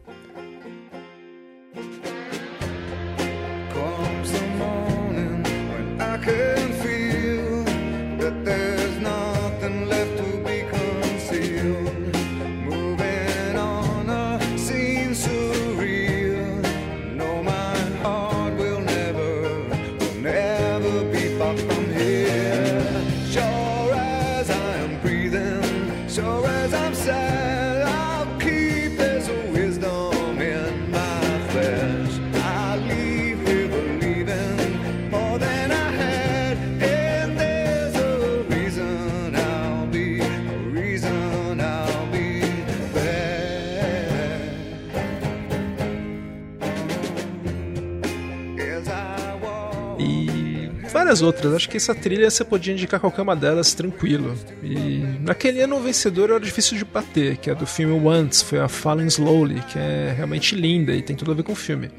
[51.10, 51.54] Várias outras.
[51.54, 54.34] Acho que essa trilha você podia indicar qualquer uma delas tranquilo.
[54.62, 58.60] E naquele ano o vencedor era difícil de bater, que é do filme Once, foi
[58.60, 61.90] a Falling Slowly, que é realmente linda e tem tudo a ver com o filme.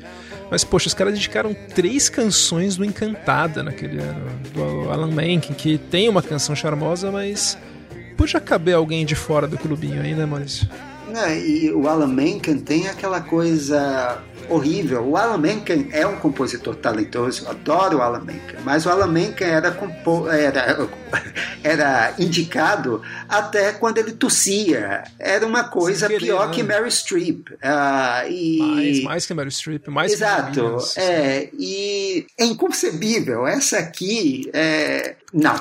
[0.49, 5.77] Mas, poxa, os caras dedicaram três canções do Encantada naquele ano, do Alan Menken, que
[5.77, 7.57] tem uma canção charmosa, mas
[8.17, 10.67] podia caber alguém de fora do clubinho aí, né, Maurício?
[11.13, 14.21] É, e o Alan Menken tem aquela coisa
[14.51, 15.03] horrível.
[15.07, 19.47] O Alan Menken é um compositor talentoso, adoro o Alan Menken, mas o Alan Menken
[19.47, 19.75] era,
[20.29, 20.89] era,
[21.63, 25.03] era indicado até quando ele tossia.
[25.17, 26.53] Era uma coisa querer, pior né?
[26.53, 27.49] que Mary Streep.
[27.49, 28.57] Uh, e...
[28.59, 30.77] mais, mais que Mary Streep, mais Exato.
[30.93, 33.47] Que é, e é inconcebível.
[33.47, 35.15] Essa aqui, é...
[35.33, 35.55] não.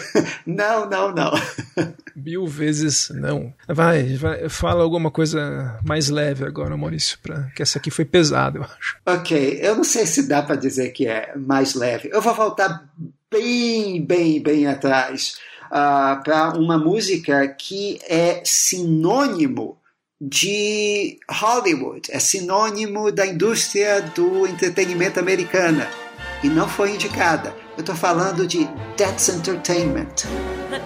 [0.46, 1.32] não, não, não.
[2.14, 3.52] Mil vezes não.
[3.66, 8.58] Vai, vai, fala alguma coisa mais leve agora, Maurício, pra, que essa aqui foi pesada,
[8.58, 8.96] eu acho.
[9.06, 12.08] Ok, eu não sei se dá para dizer que é mais leve.
[12.12, 12.88] Eu vou voltar
[13.30, 19.78] bem, bem, bem atrás uh, ah, para uma música que é sinônimo
[20.20, 25.88] de Hollywood, é sinônimo da indústria do entretenimento americana
[26.42, 27.67] e não foi indicada.
[27.78, 30.26] Eu estou falando de That's Entertainment.
[30.68, 30.80] The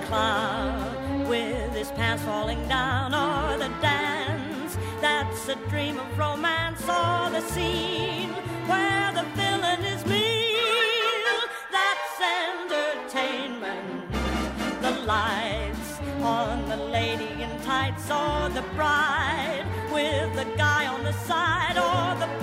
[1.26, 7.40] with his pants falling down or the dance that's a dream of romance or the
[7.40, 8.28] scene
[8.66, 11.24] where the villain is mean
[11.72, 14.12] that's entertainment.
[14.82, 21.14] The lights on the lady in tights or the bride with the guy on the
[21.24, 22.41] side or the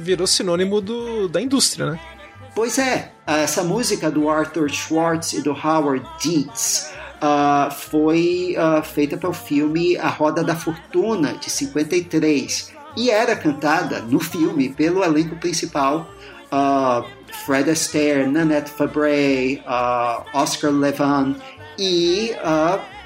[0.00, 2.00] Virou sinônimo do, da indústria, né?
[2.54, 9.16] Pois é, essa música do Arthur Schwartz e do Howard Dietz uh, foi uh, feita
[9.16, 15.02] para o filme A Roda da Fortuna, de 53, e era cantada no filme pelo
[15.02, 16.06] elenco principal
[16.52, 17.08] uh,
[17.46, 19.62] Fred Astaire, Nanette Fabre,
[20.34, 21.34] Oscar Levan
[21.78, 22.32] e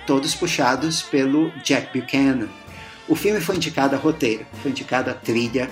[0.07, 2.49] todos puxados pelo Jack Buchanan.
[3.09, 5.71] O filme foi indicado a roteiro, foi indicado a trilha,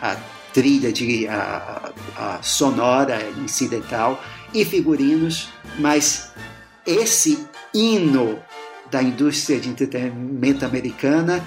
[0.00, 0.16] a
[0.52, 4.22] trilha de a, a sonora incidental
[4.52, 6.32] e figurinos, mas
[6.86, 8.38] esse hino
[8.90, 11.42] da indústria de entretenimento americana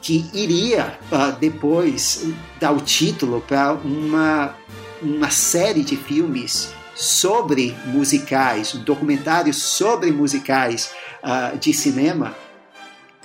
[0.00, 2.26] que iria uh, depois
[2.58, 4.54] dar o título para uma,
[5.00, 10.90] uma série de filmes sobre musicais, um sobre musicais
[11.22, 12.34] uh, de cinema,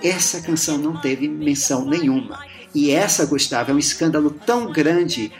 [0.03, 2.45] essa canção não teve menção nenhuma.
[2.73, 5.31] E essa, Gustavo, é um escândalo tão grande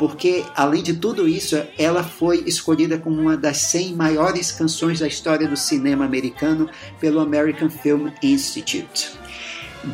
[0.00, 5.06] porque, além de tudo isso, ela foi escolhida como uma das 100 maiores canções da
[5.06, 9.10] história do cinema americano pelo American Film Institute.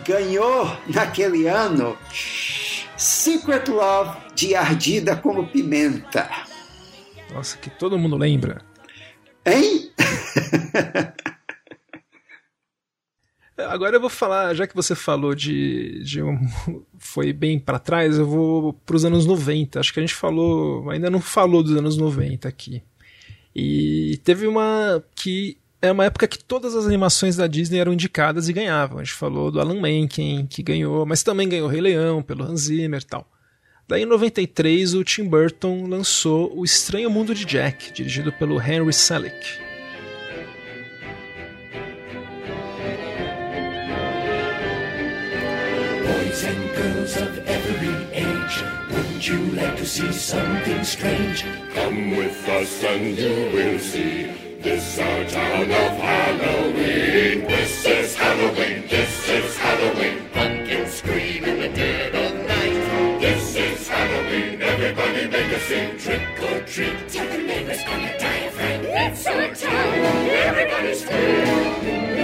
[0.07, 1.99] Ganhou naquele ano
[2.97, 6.31] Secret Love de Ardida como Pimenta.
[7.35, 8.63] Nossa, que todo mundo lembra.
[9.45, 9.91] Hein?
[13.59, 16.39] Agora eu vou falar, já que você falou de, de um,
[16.99, 19.81] foi bem para trás, eu vou para os anos 90.
[19.81, 22.83] Acho que a gente falou, ainda não falou dos anos 90 aqui.
[23.55, 28.49] E teve uma que é uma época que todas as animações da Disney eram indicadas
[28.49, 28.99] e ganhavam.
[28.99, 32.63] A gente falou do Alan Menken, que ganhou, mas também ganhou Rei Leão, pelo Hans
[32.63, 33.27] Zimmer e tal.
[33.89, 38.93] Daí em 93 o Tim Burton lançou O Estranho Mundo de Jack, dirigido pelo Henry
[38.93, 39.66] Selick.
[46.47, 51.45] And girls of every age, wouldn't you like to see something strange?
[51.75, 54.33] Come with us and you will see.
[54.61, 57.47] This our town of Halloween.
[57.47, 58.87] This is Halloween.
[58.89, 60.29] This is Halloween.
[60.33, 63.21] Pumpkins scream in the dead of night.
[63.21, 64.63] This is Halloween.
[64.63, 65.99] Everybody make a scene.
[65.99, 67.09] Trick or treat.
[67.09, 68.85] Tell the neighbors on your diaphragm.
[68.85, 69.95] It's our town.
[70.49, 72.16] Everybody's free.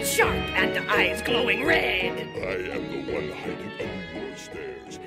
[0.00, 2.12] Sharp and eyes glowing red.
[2.36, 4.98] I am the one hiding under your stairs.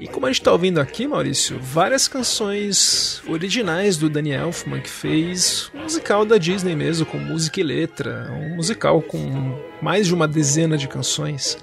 [0.00, 4.90] E como a gente está ouvindo aqui, Maurício, várias canções originais do Danny Elfman que
[4.90, 10.14] fez um musical da Disney mesmo, com música e letra, um musical com mais de
[10.14, 11.56] uma dezena de canções.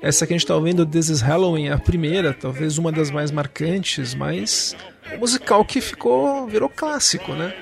[0.00, 3.10] Essa que a gente está ouvindo, This is Halloween, é a primeira, talvez uma das
[3.10, 4.74] mais marcantes, mas
[5.14, 7.54] um musical que ficou virou clássico, né?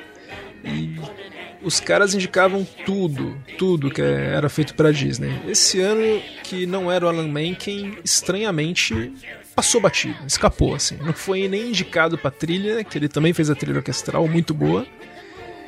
[0.65, 0.99] E
[1.63, 5.31] os caras indicavam tudo, tudo que era feito para Disney.
[5.47, 9.13] Esse ano que não era o Alan Menken, estranhamente
[9.55, 10.97] passou batido, escapou assim.
[11.03, 14.87] Não foi nem indicado para trilha, que ele também fez a trilha orquestral muito boa,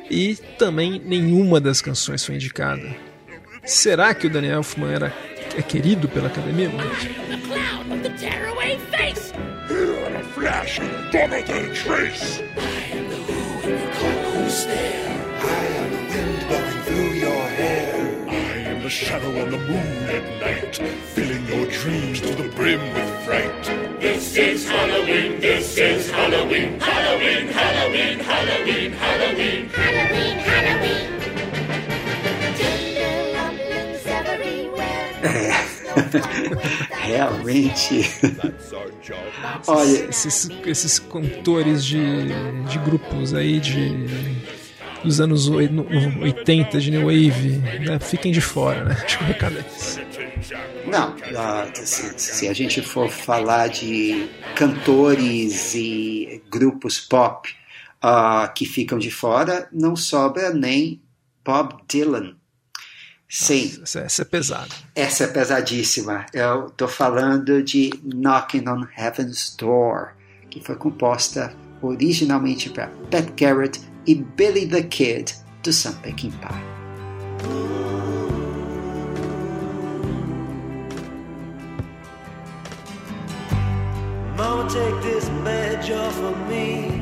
[0.09, 2.95] e também nenhuma das canções foi indicada.
[3.65, 5.13] Será que o Daniel Elfman era
[5.57, 6.69] é querido pela academia?
[10.33, 10.79] Flash,
[18.83, 20.75] the shadow on the moon at night,
[21.15, 23.63] filling your dreams to the brim with fright.
[24.01, 31.13] This is Halloween, this is Halloween, Halloween, Halloween, Halloween, Halloween, Halloween, Halloween.
[35.23, 35.53] É,
[37.07, 38.03] realmente.
[39.65, 42.27] Olha, esses, esses cantores de,
[42.67, 43.95] de grupos aí de
[45.03, 47.99] dos anos 80 de New Wave, né?
[47.99, 48.95] fiquem de fora, né?
[49.05, 49.55] Tipo, recado
[50.87, 57.49] Não, uh, se, se, a gente for falar de cantores e grupos pop
[58.03, 61.01] uh, que ficam de fora, não sobra nem
[61.43, 62.35] Bob Dylan.
[63.29, 63.77] Sim.
[63.79, 64.69] Nossa, essa é pesada.
[64.95, 66.25] Essa é pesadíssima.
[66.31, 70.13] Eu estou falando de Knocking on Heaven's Door,
[70.51, 71.51] que foi composta
[71.81, 75.31] originalmente para Pat Garrett e Billy the Kid
[75.61, 76.59] do Sam Peckinpah.
[84.35, 86.99] Mama, take this badge off of me.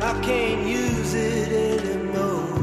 [0.00, 2.58] I can't use it anymore.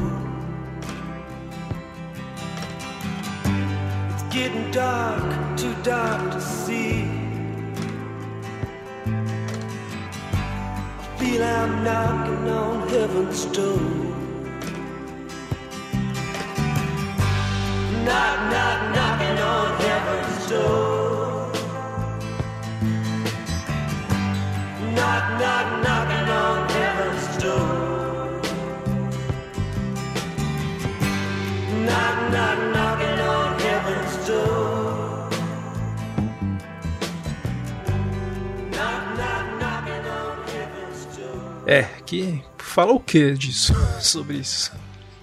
[4.12, 7.09] It's getting dark, too dark to see.
[11.30, 14.29] Feel I'm knocking on heaven's door.
[42.10, 44.72] Que fala o que disso, sobre isso?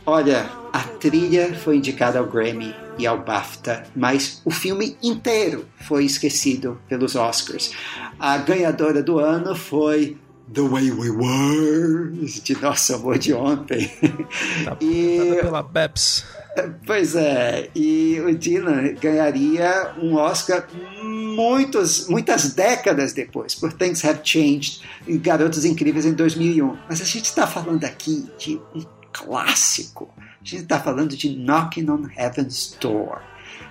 [0.05, 6.05] Olha, a trilha foi indicada ao Grammy e ao BAFTA, mas o filme inteiro foi
[6.05, 7.73] esquecido pelos Oscars.
[8.17, 10.15] A ganhadora do ano foi
[10.53, 13.91] The Way We Were, de Nosso Amor de Ontem.
[14.63, 15.39] Tá e...
[15.41, 16.25] pela Beps.
[16.85, 20.67] Pois é, e o Dylan ganharia um Oscar
[21.03, 26.77] muitos, muitas décadas depois, por Things Have Changed e Garotos Incríveis em 2001.
[26.89, 30.09] Mas a gente está falando aqui de um clássico.
[30.17, 33.21] A gente está falando de Knocking on Heaven's Door.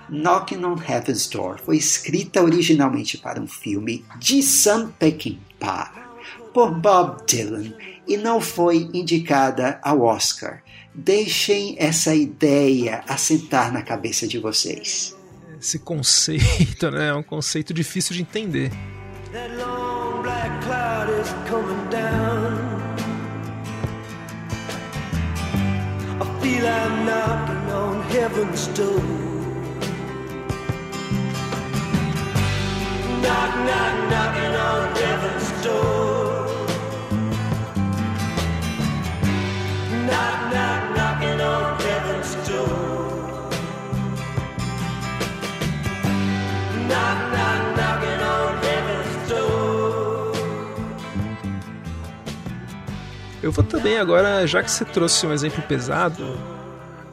[0.09, 5.91] Knocking on Heaven's Door foi escrita originalmente para um filme de Sam Peckinpah
[6.53, 7.73] por Bob Dylan
[8.07, 10.61] e não foi indicada ao Oscar.
[10.99, 15.15] Deixem essa ideia assentar na cabeça de vocês.
[15.61, 17.09] Esse conceito, né?
[17.09, 18.71] É um conceito difícil de entender.
[20.23, 22.81] black cloud is coming down.
[26.19, 28.99] I feel I'm knocking on heaven's door.
[33.21, 35.46] Knock, knock, knocking on heaven's
[53.47, 56.37] Eu vou também agora, já que você trouxe um exemplo pesado,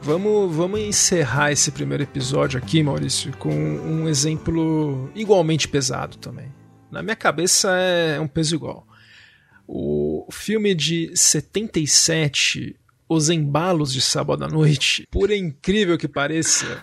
[0.01, 6.53] vamos, vamos encerrar esse primeiro episódio aqui, Maurício, com um exemplo igualmente pesado também.
[6.91, 8.85] Na minha cabeça é um peso igual.
[9.65, 12.75] O filme de 77,
[13.07, 16.81] Os Embalos de Sábado à Noite, por incrível que pareça,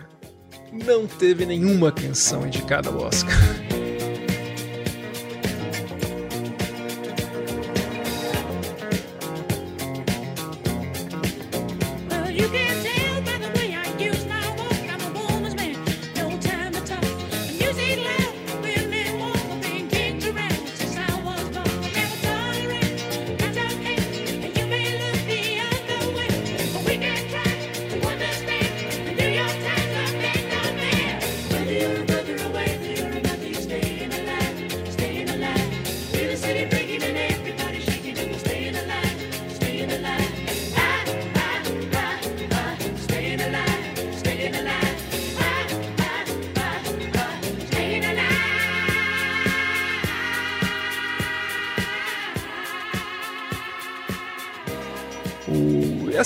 [0.71, 3.37] não teve nenhuma canção indicada ao Oscar.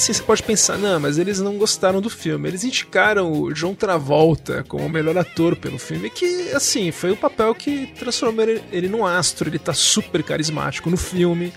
[0.07, 2.47] Assim, você pode pensar, não, mas eles não gostaram do filme.
[2.47, 7.17] Eles indicaram o John Travolta como o melhor ator pelo filme, que, assim, foi o
[7.17, 9.49] papel que transformou ele, ele num astro.
[9.49, 11.51] Ele tá super carismático no filme.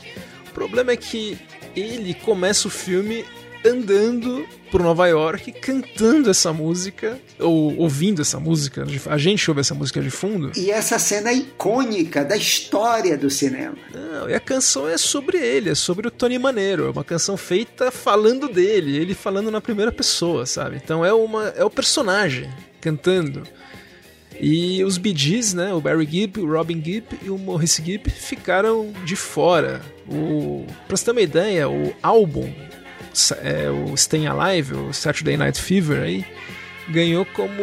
[0.48, 1.38] O problema é que
[1.76, 3.24] ele começa o filme
[3.64, 8.86] andando por Nova York, cantando essa música, ou ouvindo essa música.
[9.06, 10.52] A gente ouve essa música de fundo.
[10.56, 13.76] E essa cena icônica da história do cinema.
[13.92, 16.86] Não, e a canção é sobre ele, é sobre o Tony Maneiro.
[16.86, 20.80] É uma canção feita falando dele, ele falando na primeira pessoa, sabe?
[20.82, 22.48] Então é, uma, é o personagem
[22.80, 23.42] cantando.
[24.42, 28.90] E os Gees, né, o Barry Gibb, o Robin Gibb e o Maurice Gibb ficaram
[29.04, 29.82] de fora.
[30.08, 32.50] O, pra você ter uma ideia, o álbum,
[33.42, 36.24] é, o Staying Alive, o Saturday Night Fever aí,
[36.88, 37.62] ganhou como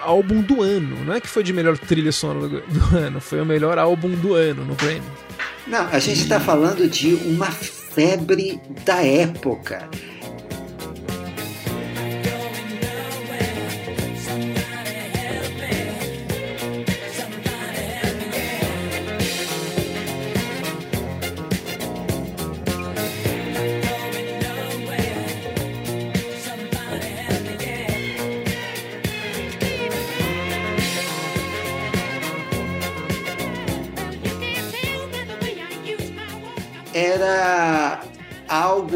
[0.00, 1.04] álbum do ano.
[1.04, 4.10] Não é que foi de melhor trilha sonora do, do ano, foi o melhor álbum
[4.10, 5.02] do ano no Grammy.
[5.66, 9.88] Não, a gente está falando de uma febre da época.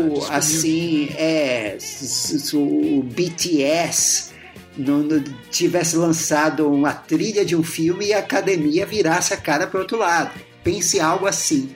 [0.01, 4.31] Algo assim, é, se o BTS
[4.77, 9.67] não, não tivesse lançado uma trilha de um filme e a academia virasse a cara
[9.67, 10.39] para outro lado.
[10.63, 11.71] Pense algo assim.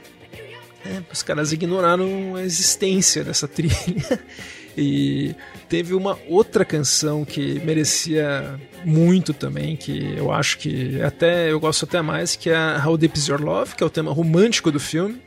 [0.85, 3.75] É, os caras ignoraram a existência dessa trilha.
[4.77, 5.35] E
[5.68, 11.85] teve uma outra canção que merecia muito também, que eu acho que até eu gosto
[11.85, 14.81] até mais, que é How Deep Is Your Love, que é o tema romântico do
[14.81, 15.22] filme,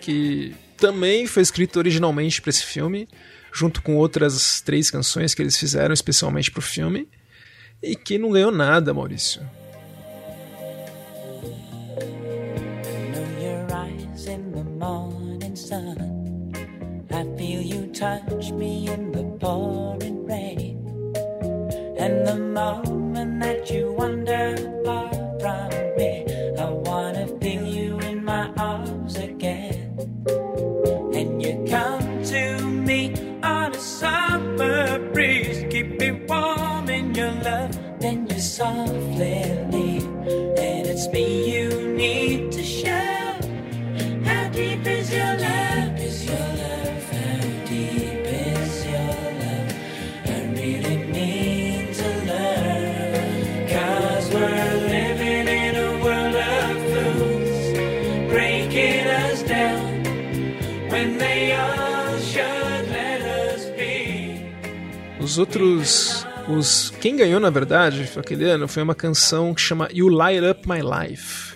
[0.00, 3.06] que também foi escrito originalmente para esse filme,
[3.52, 7.08] junto com outras três canções que eles fizeram especialmente para o filme,
[7.82, 9.42] e que não ganhou nada, Maurício.
[22.02, 24.56] And the moment that you wander
[38.60, 39.96] softly
[40.66, 43.16] and it's me you need to show.
[44.28, 45.96] How deep is your love?
[46.08, 47.04] Is your love?
[47.16, 47.40] How
[47.70, 49.70] deep is your love?
[50.34, 53.68] I really mean to learn.
[53.72, 57.66] Cause we're living in a world of fools,
[58.28, 60.04] breaking us down
[60.92, 64.44] when they all should let us be.
[65.18, 66.19] Os outros.
[66.56, 70.68] Os, quem ganhou, na verdade, aquele ano, foi uma canção que chama You Light Up
[70.68, 71.54] My Life.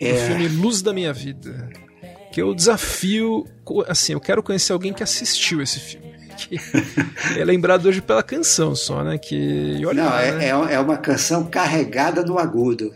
[0.00, 0.12] É.
[0.12, 1.70] Do filme Luz da Minha Vida.
[2.32, 3.46] que eu desafio,
[3.86, 6.12] assim, eu quero conhecer alguém que assistiu esse filme.
[7.34, 9.16] Que é lembrado hoje pela canção só, né?
[9.18, 10.46] Que olha Não, lá, é, né?
[10.46, 12.92] é, é uma canção carregada no agudo.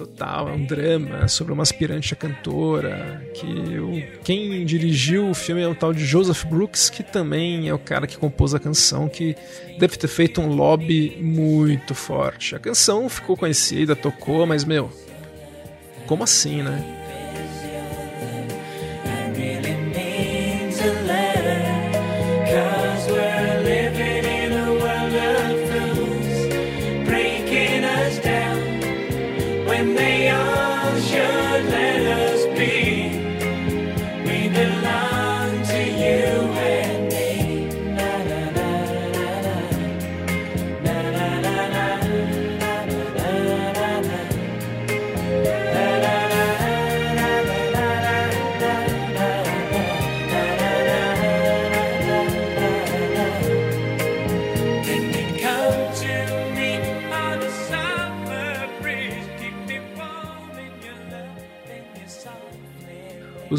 [0.00, 3.22] Total, é um drama sobre uma aspirante a cantora.
[3.34, 3.46] Que
[3.78, 7.78] o, quem dirigiu o filme é o tal de Joseph Brooks, que também é o
[7.78, 9.36] cara que compôs a canção, que
[9.78, 12.56] deve ter feito um lobby muito forte.
[12.56, 14.90] A canção ficou conhecida, tocou, mas meu,
[16.06, 16.99] como assim, né?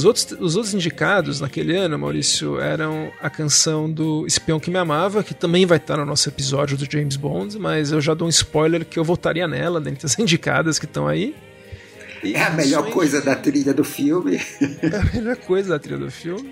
[0.01, 4.79] Os outros, os outros indicados naquele ano, Maurício, eram a canção do Espião que Me
[4.79, 8.25] Amava, que também vai estar no nosso episódio do James Bond, mas eu já dou
[8.25, 11.35] um spoiler que eu votaria nela, dentre as indicadas que estão aí.
[12.23, 14.41] E É a melhor canções- coisa da trilha do filme.
[14.81, 16.49] É a melhor coisa da trilha do filme.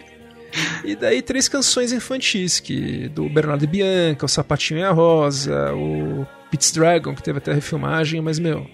[0.84, 5.74] E daí três canções infantis, que do Bernardo e Bianca, o Sapatinho e a Rosa,
[5.74, 8.68] o Pete's Dragon, que teve até refilmagem, mas meu,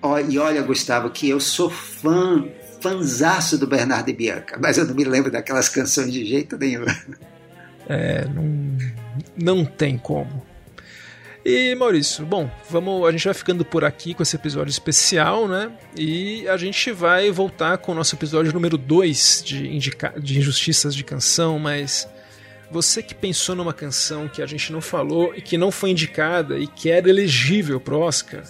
[0.00, 2.46] Ó, e olha, Gustavo, que eu sou fã,
[2.88, 6.84] fanzaço do Bernardo e Bianca, mas eu não me lembro daquelas canções de jeito nenhum.
[7.88, 8.76] É, não,
[9.40, 10.44] não tem como.
[11.44, 15.70] E Maurício, bom, vamos, a gente vai ficando por aqui com esse episódio especial, né?
[15.96, 19.78] E a gente vai voltar com o nosso episódio número 2 de,
[20.18, 22.08] de injustiças de canção, mas
[22.72, 26.58] você que pensou numa canção que a gente não falou e que não foi indicada
[26.58, 28.42] e que era elegível pro Oscar,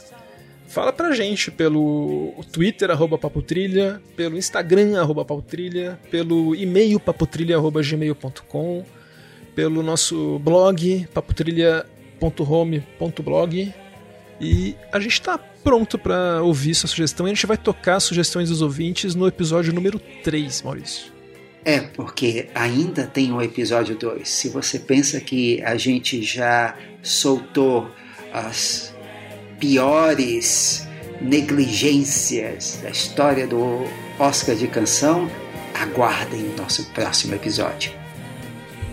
[0.69, 8.85] fala pra gente pelo Twitter, arroba Papotrilha, pelo Instagram, arroba Papotrilha, pelo e-mail papotrilha.gmail.com,
[9.55, 13.75] pelo nosso blog, papotrilha.home.blog.
[14.41, 18.05] E a gente tá pronto para ouvir sua sugestão e a gente vai tocar as
[18.05, 21.13] sugestões dos ouvintes no episódio número 3, Maurício.
[21.65, 24.29] É, porque ainda tem o episódio 2.
[24.29, 27.91] Se você pensa que a gente já soltou
[28.33, 28.95] as
[29.59, 30.87] piores
[31.21, 33.85] negligências da história do
[34.19, 35.31] Oscar de canção,
[35.75, 37.93] aguardem o nosso próximo episódio.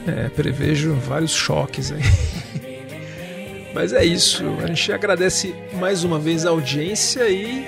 [0.07, 2.01] É, prevejo vários choques aí.
[3.74, 7.66] Mas é isso, a gente agradece mais uma vez a audiência e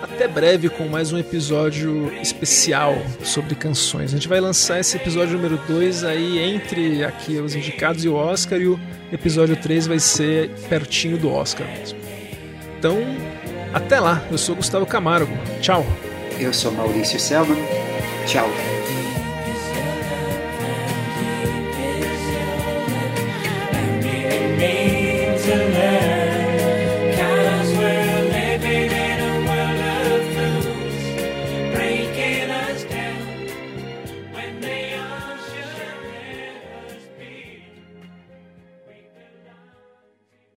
[0.00, 4.12] até breve com mais um episódio especial sobre canções.
[4.12, 8.14] A gente vai lançar esse episódio número 2 aí entre aqui os indicados e o
[8.14, 8.78] Oscar e o
[9.12, 11.98] episódio 3 vai ser pertinho do Oscar mesmo.
[12.80, 12.96] Então,
[13.74, 14.22] até lá.
[14.30, 15.36] Eu sou Gustavo Camargo.
[15.60, 15.84] Tchau.
[16.38, 17.58] Eu sou Maurício Selman.
[18.26, 18.48] Tchau.